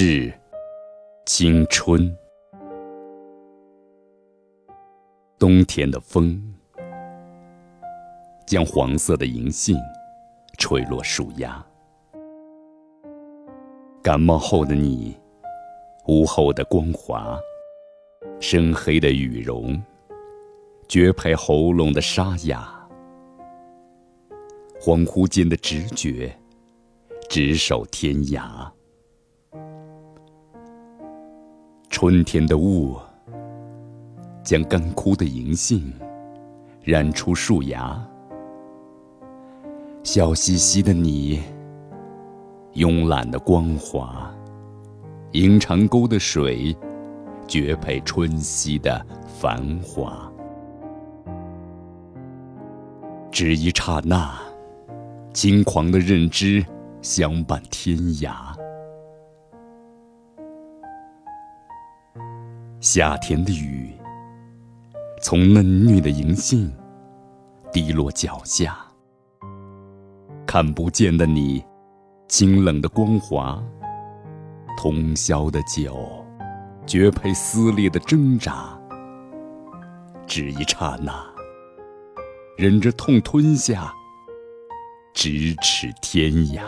[0.00, 0.32] 致
[1.26, 2.16] 青春。
[5.36, 6.40] 冬天的风，
[8.46, 9.76] 将黄色的银杏
[10.56, 11.66] 吹落树丫。
[14.00, 15.18] 感冒后的你，
[16.06, 17.36] 午后的光华，
[18.38, 19.82] 深黑的羽绒，
[20.88, 22.88] 绝配喉咙的沙哑。
[24.80, 26.32] 恍惚间的直觉，
[27.28, 28.70] 执手天涯。
[32.00, 32.96] 春天的雾，
[34.44, 35.92] 将干枯的银杏
[36.84, 38.00] 染出树芽。
[40.04, 41.42] 笑嘻嘻的你，
[42.74, 44.32] 慵懒的光华，
[45.32, 46.72] 银长沟的水，
[47.48, 50.30] 绝配春熙的繁华。
[53.32, 54.38] 只一刹那。
[55.34, 56.64] 轻狂的认知，
[57.02, 58.56] 相伴天涯。
[62.80, 63.92] 夏天的雨，
[65.20, 66.72] 从嫩绿的银杏
[67.72, 68.78] 滴落脚下。
[70.46, 71.64] 看不见的你，
[72.28, 73.60] 清冷的光华，
[74.76, 76.24] 通宵的酒，
[76.86, 78.78] 绝配撕裂的挣扎。
[80.24, 81.12] 只一刹那，
[82.56, 83.92] 忍着痛吞下。
[85.14, 86.62] 咫尺天涯，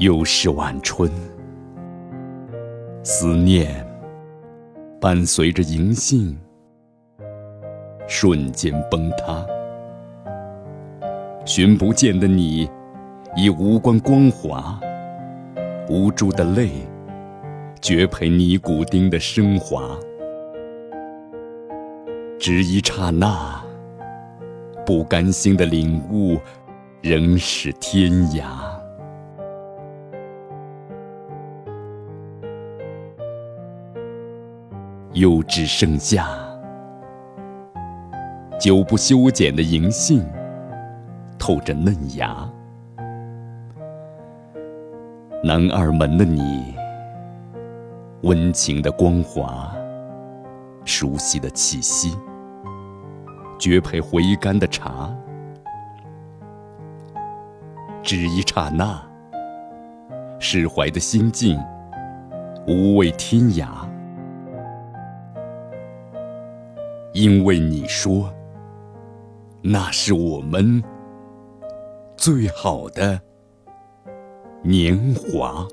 [0.00, 1.10] 又是晚春。
[3.02, 3.86] 思念
[4.98, 6.34] 伴随着银杏，
[8.08, 9.46] 瞬间崩塌。
[11.44, 12.66] 寻不见的你，
[13.36, 14.80] 已无关光华。
[15.90, 16.70] 无助的泪，
[17.82, 19.82] 绝配尼古丁的升华。
[22.38, 23.62] 只一刹那，
[24.86, 26.38] 不甘心的领悟，
[27.02, 28.69] 仍是天涯。
[35.12, 36.28] 又只剩下
[38.60, 40.24] 久不修剪的银杏，
[41.38, 42.48] 透着嫩芽。
[45.42, 46.74] 南二门的你，
[48.22, 49.74] 温情的光华，
[50.84, 52.16] 熟悉的气息。
[53.58, 55.14] 绝配回甘的茶，
[58.02, 59.02] 只一刹那，
[60.38, 61.58] 释怀的心境，
[62.66, 63.66] 无畏天涯。
[67.20, 68.32] 因为你说，
[69.60, 70.82] 那是我们
[72.16, 73.20] 最好的
[74.62, 75.68] 年华。